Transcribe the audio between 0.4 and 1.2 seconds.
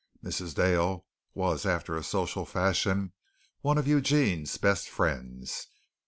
Dale,